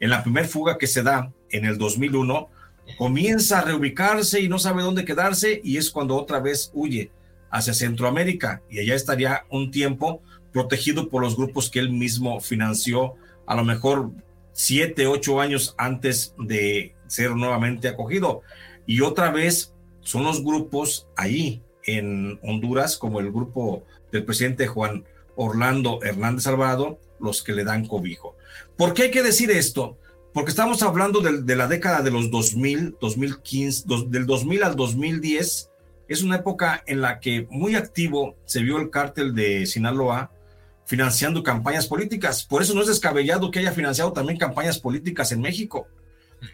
[0.00, 2.48] en primera fuga que se da en el 2001,
[2.96, 7.10] comienza a reubicarse y no sabe dónde quedarse y es cuando otra vez huye
[7.50, 13.14] hacia Centroamérica y allá estaría un tiempo protegido por los grupos que él mismo financió,
[13.46, 14.12] a lo mejor
[14.52, 18.42] siete, ocho años antes de ser nuevamente acogido.
[18.86, 25.04] Y otra vez son los grupos ahí en Honduras, como el grupo del presidente Juan
[25.36, 28.36] Orlando Hernández Alvarado, los que le dan cobijo.
[28.76, 29.96] ¿Por qué hay que decir esto?
[30.34, 35.70] Porque estamos hablando de, la década de los 2000, 2015, del 2000 al 2010.
[36.08, 40.30] Es una época en la que muy activo se vio el cártel de Sinaloa
[40.84, 42.44] financiando campañas políticas.
[42.44, 45.86] Por eso no es descabellado que haya financiado también campañas políticas en México.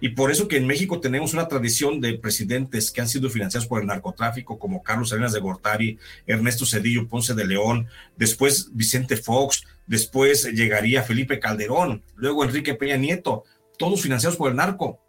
[0.01, 3.67] Y por eso que en México tenemos una tradición de presidentes que han sido financiados
[3.67, 9.17] por el narcotráfico, como Carlos Salinas de Gortari, Ernesto Cedillo Ponce de León, después Vicente
[9.17, 13.45] Fox, después llegaría Felipe Calderón, luego Enrique Peña Nieto,
[13.79, 15.01] todos financiados por el narco.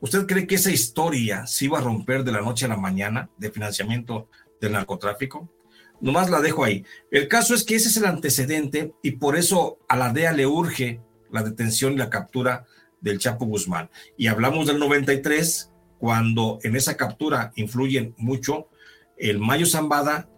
[0.00, 3.30] ¿Usted cree que esa historia se iba a romper de la noche a la mañana
[3.38, 4.28] de financiamiento
[4.60, 5.52] del narcotráfico?
[6.00, 6.84] Nomás la dejo ahí.
[7.12, 10.46] El caso es que ese es el antecedente y por eso a la DEA le
[10.46, 12.66] urge la detención y la captura
[13.02, 13.90] del Chapo Guzmán.
[14.16, 18.68] Y hablamos del 93, cuando en esa captura influyen mucho
[19.18, 20.28] el Mayo Zambada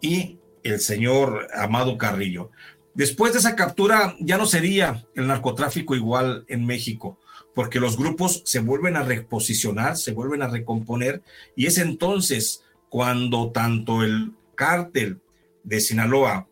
[0.00, 2.50] y el señor Amado Carrillo.
[2.94, 7.18] Después de esa captura ya no sería el narcotráfico igual en México,
[7.54, 11.22] porque los grupos se vuelven a reposicionar, se vuelven a recomponer,
[11.56, 15.20] y es entonces cuando tanto el cártel
[15.62, 16.48] de Sinaloa,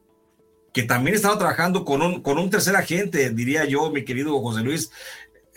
[0.73, 4.63] que también estaba trabajando con un, con un tercer agente, diría yo, mi querido José
[4.63, 4.91] Luis,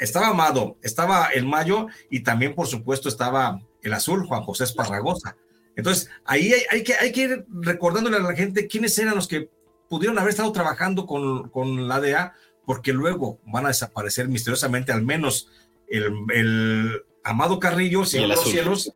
[0.02, 5.38] estaba Amado, estaba el Mayo y también, por supuesto, estaba el Azul, Juan José Esparragosa.
[5.76, 9.50] Entonces, ahí hay, que, hay que ir recordándole a la gente quiénes eran los que
[9.88, 12.34] pudieron haber estado trabajando con, con la DEA,
[12.66, 15.50] porque luego van a desaparecer misteriosamente, al menos
[15.88, 18.94] el, Amado Carrillo, Señor los Cielos,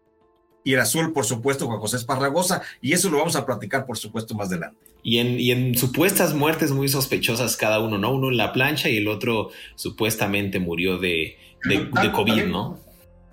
[0.66, 3.98] y el azul, por supuesto, Juan José Esparragosa, y eso lo vamos a platicar, por
[4.00, 4.78] supuesto, más adelante.
[5.04, 8.12] Y en, y en supuestas muertes muy sospechosas cada uno, ¿no?
[8.12, 12.80] Uno en la plancha y el otro supuestamente murió de, de, COVID, ¿no?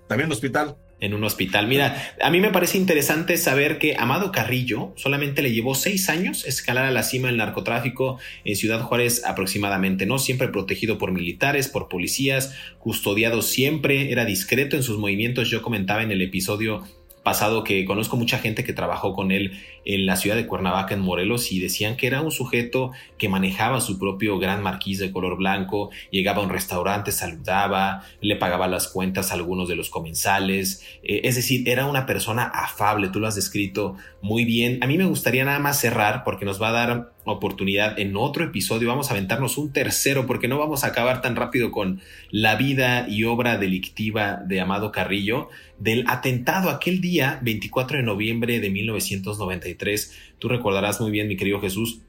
[0.07, 0.75] También en el hospital.
[0.99, 1.67] en un hospital.
[1.67, 6.45] Mira, a mí me parece interesante saber que Amado Carrillo solamente le llevó seis años
[6.45, 10.19] escalar a la cima del narcotráfico en Ciudad Juárez aproximadamente, ¿no?
[10.19, 15.49] Siempre protegido por militares, por policías, custodiado siempre, era discreto en sus movimientos.
[15.49, 16.83] Yo comentaba en el episodio
[17.23, 21.01] pasado que conozco mucha gente que trabajó con él en la ciudad de Cuernavaca, en
[21.01, 25.37] Morelos, y decían que era un sujeto que manejaba su propio gran marquís de color
[25.37, 30.83] blanco, llegaba a un restaurante, saludaba, le pagaba las cuentas a algunos de los comensales,
[31.03, 34.79] eh, es decir, era una persona afable, tú lo has descrito muy bien.
[34.81, 38.43] A mí me gustaría nada más cerrar porque nos va a dar oportunidad en otro
[38.43, 42.55] episodio, vamos a aventarnos un tercero porque no vamos a acabar tan rápido con la
[42.55, 48.69] vida y obra delictiva de Amado Carrillo, del atentado aquel día, 24 de noviembre de
[49.75, 50.35] 1993.
[50.39, 52.01] Tú recordarás muy bien, mi querido Jesús,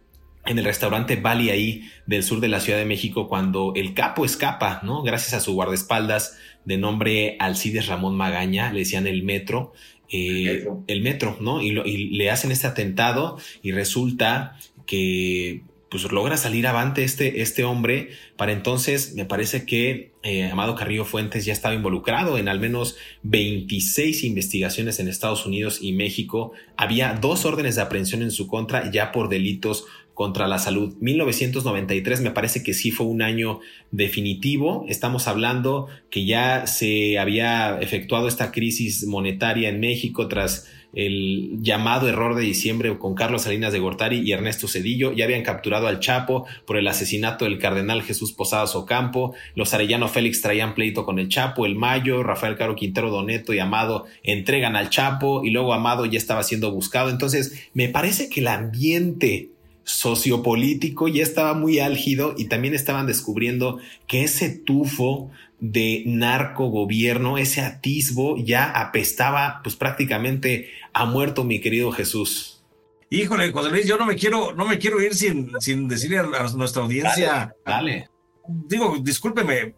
[0.47, 4.25] en el restaurante Bali ahí del sur de la Ciudad de México cuando el capo
[4.25, 5.03] escapa, ¿no?
[5.03, 9.73] Gracias a su guardaespaldas de nombre Alcides Ramón Magaña, le decían el metro,
[10.11, 11.37] eh, el, metro.
[11.41, 11.63] ¿no?
[11.63, 14.57] Y, y, le hacen este atentado y resulta
[14.87, 15.63] que
[15.95, 18.09] pues logra salir avante este, este hombre.
[18.37, 22.97] Para entonces me parece que eh, Amado Carrillo Fuentes ya estaba involucrado en al menos
[23.23, 26.51] 26 investigaciones en Estados Unidos y México.
[26.77, 29.85] Había dos órdenes de aprehensión en su contra ya por delitos
[30.15, 30.97] contra la salud.
[31.01, 33.61] 1993 me parece que sí fue un año
[33.93, 34.87] definitivo.
[34.89, 42.09] Estamos hablando que ya se había efectuado esta crisis monetaria en México tras el llamado
[42.09, 45.13] error de diciembre con Carlos Salinas de Gortari y Ernesto Cedillo.
[45.13, 49.35] Ya habían capturado al Chapo por el asesinato del cardenal Jesús Posadas Ocampo.
[49.55, 51.67] Los Arellano Félix traían pleito con el Chapo.
[51.67, 56.19] El Mayo, Rafael Caro Quintero Doneto y Amado entregan al Chapo y luego Amado ya
[56.19, 57.11] estaba siendo buscado.
[57.11, 59.54] Entonces, me parece que el ambiente
[59.85, 65.31] sociopolítico ya estaba muy álgido y también estaban descubriendo que ese tufo
[65.61, 72.63] de narco gobierno, ese atisbo ya apestaba pues prácticamente a muerto mi querido Jesús.
[73.11, 76.49] Híjole, José Luis, yo no me quiero, no me quiero ir sin, sin decirle a
[76.57, 77.55] nuestra audiencia.
[77.65, 78.09] Dale,
[78.47, 79.75] Digo, discúlpeme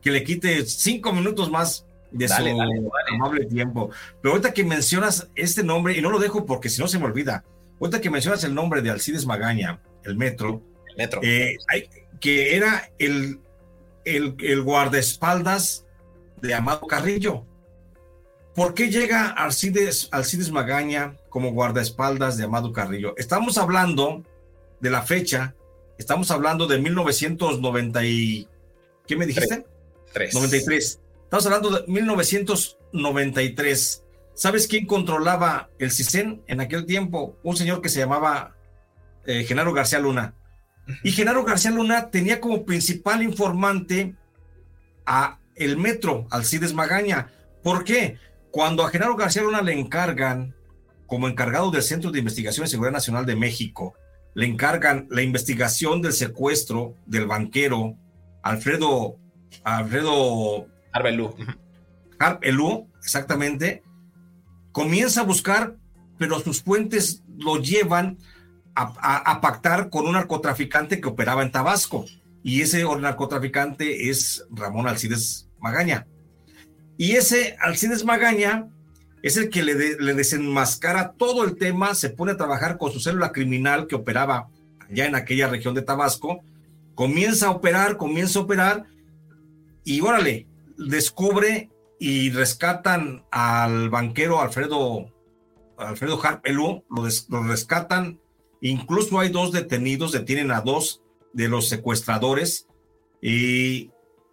[0.00, 2.42] que le quite cinco minutos más de su
[3.12, 3.90] amable tiempo.
[4.20, 7.04] Pero ahorita que mencionas este nombre, y no lo dejo porque si no se me
[7.04, 7.44] olvida,
[7.84, 11.20] ahorita que mencionas el nombre de Alcides Magaña, el metro, el metro.
[11.22, 11.56] Eh,
[12.20, 13.40] que era el
[14.04, 15.84] el, guardaespaldas
[16.40, 17.44] de Amado Carrillo.
[18.54, 23.14] ¿Por qué llega Alcides, Alcides Magaña como guardaespaldas de Amado Carrillo?
[23.16, 24.22] Estamos hablando
[24.80, 25.56] de la fecha,
[25.98, 28.48] estamos hablando de 1990 y...
[29.06, 29.66] ¿Qué me dijiste?
[30.14, 31.00] 93.
[31.24, 34.03] Estamos hablando de 1993.
[34.34, 37.38] ¿Sabes quién controlaba el CISEN en aquel tiempo?
[37.42, 38.56] Un señor que se llamaba
[39.26, 40.34] eh, Genaro García Luna.
[41.02, 44.16] Y Genaro García Luna tenía como principal informante
[45.06, 47.30] a el metro, Alcides Magaña.
[47.62, 48.18] ¿Por qué?
[48.50, 50.54] Cuando a Genaro García Luna le encargan,
[51.06, 53.94] como encargado del Centro de Investigación y Seguridad Nacional de México,
[54.34, 57.96] le encargan la investigación del secuestro del banquero
[58.42, 59.18] Alfredo
[59.62, 61.36] Alfredo Arbelú.
[62.18, 63.83] Arbelú, exactamente.
[64.74, 65.76] Comienza a buscar,
[66.18, 68.18] pero sus fuentes lo llevan
[68.74, 72.06] a, pactar con un narcotraficante que operaba en Tabasco.
[72.42, 76.08] Y ese narcotraficante es Ramón Alcides Magaña.
[76.98, 78.66] Y ese Alcides Magaña
[79.22, 82.98] es el que le, le, desenmascara todo el tema, se pone a trabajar con su
[82.98, 84.48] célula criminal que operaba
[84.90, 86.42] allá en aquella región de Tabasco,
[86.96, 88.86] comienza a operar, comienza a operar,
[89.84, 95.12] y órale, descubre y rescatan al banquero Alfredo,
[95.76, 98.20] Alfredo Harpelú, lo, lo rescatan
[98.64, 101.02] Incluso hay dos detenidos, detienen a dos
[101.34, 102.66] de los secuestradores.
[103.20, 103.90] Y,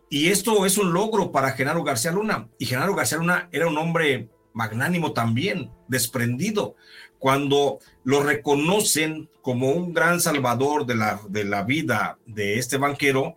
[0.10, 2.48] y esto es un logro para Genaro García Luna.
[2.58, 6.76] Y Genaro García Luna era un hombre magnánimo también, desprendido.
[7.20, 13.36] Cuando lo reconocen como un gran salvador de la, de la vida de este banquero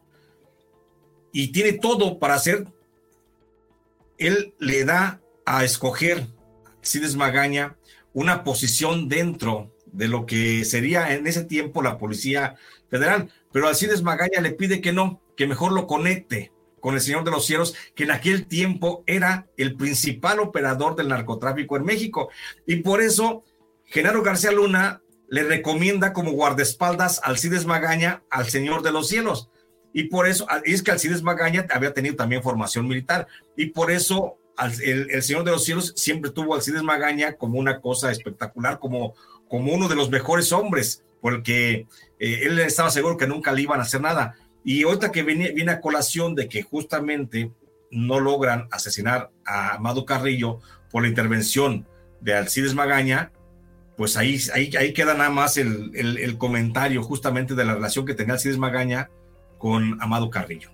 [1.33, 2.69] y tiene todo para hacer,
[4.19, 6.27] él le da a escoger,
[6.83, 7.77] Cides Magaña,
[8.13, 12.57] una posición dentro de lo que sería en ese tiempo la Policía
[12.91, 13.31] Federal.
[13.53, 17.31] Pero Alcides Magaña le pide que no, que mejor lo conecte con el Señor de
[17.31, 22.29] los Cielos, que en aquel tiempo era el principal operador del narcotráfico en México.
[22.67, 23.45] Y por eso
[23.87, 29.49] Genaro García Luna le recomienda como guardaespaldas a Alcides Magaña al Señor de los Cielos.
[29.95, 33.27] Y por eso, es que Alcides Magaña había tenido también formación militar.
[33.57, 34.37] Y por eso
[34.83, 39.15] el, Señor de los Cielos siempre tuvo a Alcides Magaña como una cosa espectacular, como
[39.49, 41.87] como uno de los mejores hombres, porque
[42.19, 44.35] eh, él estaba seguro que nunca le iban a hacer nada.
[44.65, 47.53] Y ahorita que viene, viene a colación de que justamente
[47.91, 51.87] no logran asesinar a Amado Carrillo por la intervención
[52.21, 53.31] de Alcides Magaña,
[53.97, 58.15] pues ahí, ahí, ahí queda nada más el, el, comentario justamente de la relación que
[58.15, 59.09] tenía Alcides Magaña
[59.65, 60.69] con Amado Carrillo.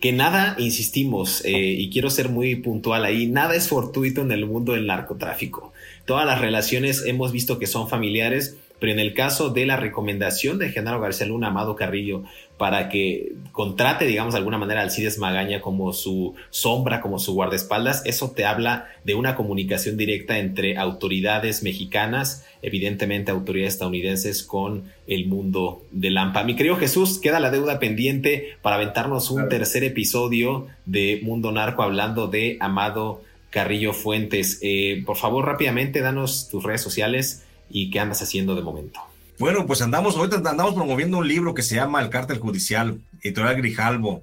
[0.00, 4.46] Que nada, insistimos, eh, y quiero ser muy puntual ahí, nada es fortuito en el
[4.46, 5.74] mundo del narcotráfico.
[6.06, 10.58] Todas las relaciones hemos visto que son familiares, pero en el caso de la recomendación
[10.58, 12.24] de Genaro García Luna, Amado Carrillo,
[12.58, 17.32] para que contrate, digamos, de alguna manera al Alcides Magaña como su sombra, como su
[17.32, 24.84] guardaespaldas, eso te habla de una comunicación directa entre autoridades mexicanas, evidentemente autoridades estadounidenses, con
[25.06, 26.44] el mundo del AMPA.
[26.44, 31.82] Mi querido Jesús, queda la deuda pendiente para aventarnos un tercer episodio de Mundo Narco
[31.82, 34.58] hablando de Amado Carrillo Fuentes.
[34.60, 39.00] Eh, por favor, rápidamente, danos tus redes sociales y qué andas haciendo de momento.
[39.38, 43.56] Bueno, pues andamos, ahorita andamos promoviendo un libro que se llama El Cártel Judicial, editorial
[43.56, 44.22] Grijalvo.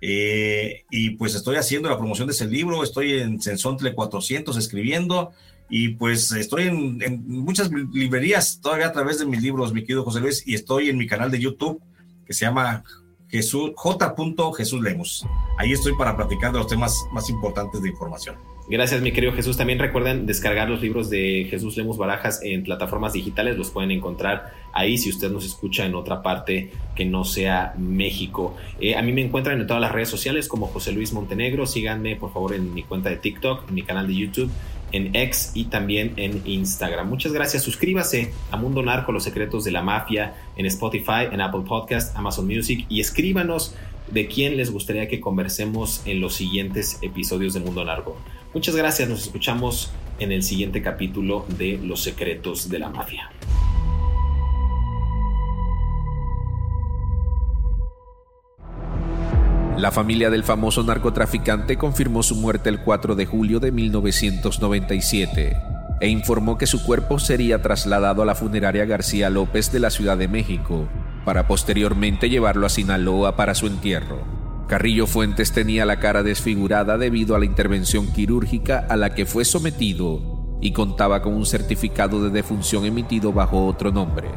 [0.00, 5.32] Eh, y pues estoy haciendo la promoción de ese libro, estoy en Sensontle 400 escribiendo
[5.68, 10.20] y pues estoy en, muchas librerías todavía a través de mis libros, mi querido José
[10.20, 11.80] Luis, y estoy en mi canal de YouTube
[12.26, 12.84] que se llama
[13.28, 14.14] Jesús, J.
[14.56, 15.26] Jesús Lemos.
[15.58, 18.36] Ahí estoy para platicar de los temas más importantes de información.
[18.70, 19.56] Gracias, mi querido Jesús.
[19.56, 23.56] También recuerden descargar los libros de Jesús Lemus Barajas en plataformas digitales.
[23.56, 28.54] Los pueden encontrar ahí si usted nos escucha en otra parte que no sea México.
[28.78, 31.64] Eh, a mí me encuentran en todas las redes sociales como José Luis Montenegro.
[31.64, 34.50] Síganme, por favor, en mi cuenta de TikTok, en mi canal de YouTube,
[34.92, 37.08] en X y también en Instagram.
[37.08, 37.62] Muchas gracias.
[37.62, 42.46] Suscríbase a Mundo Narco, los secretos de la mafia en Spotify, en Apple Podcast, Amazon
[42.46, 43.74] Music y escríbanos
[44.10, 48.16] de quién les gustaría que conversemos en los siguientes episodios de Mundo Narco.
[48.54, 53.30] Muchas gracias, nos escuchamos en el siguiente capítulo de Los secretos de la mafia.
[59.76, 65.56] La familia del famoso narcotraficante confirmó su muerte el 4 de julio de 1997
[66.00, 70.16] e informó que su cuerpo sería trasladado a la funeraria García López de la Ciudad
[70.16, 70.88] de México
[71.24, 74.37] para posteriormente llevarlo a Sinaloa para su entierro.
[74.68, 79.46] Carrillo Fuentes tenía la cara desfigurada debido a la intervención quirúrgica a la que fue
[79.46, 84.28] sometido y contaba con un certificado de defunción emitido bajo otro nombre.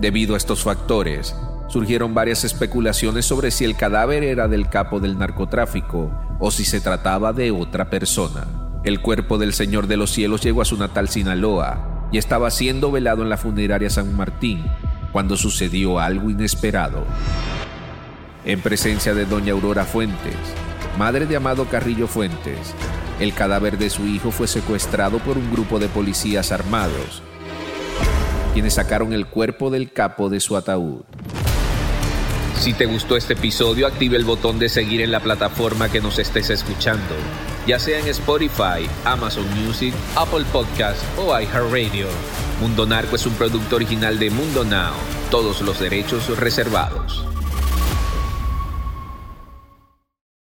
[0.00, 1.36] Debido a estos factores,
[1.68, 6.10] surgieron varias especulaciones sobre si el cadáver era del capo del narcotráfico
[6.40, 8.48] o si se trataba de otra persona.
[8.82, 12.90] El cuerpo del Señor de los Cielos llegó a su natal Sinaloa y estaba siendo
[12.90, 14.64] velado en la funeraria San Martín
[15.12, 17.04] cuando sucedió algo inesperado
[18.44, 20.36] en presencia de doña Aurora Fuentes,
[20.96, 22.74] madre de Amado Carrillo Fuentes.
[23.20, 27.22] El cadáver de su hijo fue secuestrado por un grupo de policías armados,
[28.54, 31.02] quienes sacaron el cuerpo del capo de su ataúd.
[32.58, 36.18] Si te gustó este episodio, active el botón de seguir en la plataforma que nos
[36.18, 37.14] estés escuchando,
[37.66, 42.08] ya sea en Spotify, Amazon Music, Apple Podcast o iHeartRadio.
[42.60, 44.94] Mundo Narco es un producto original de Mundo Now,
[45.30, 47.24] todos los derechos reservados.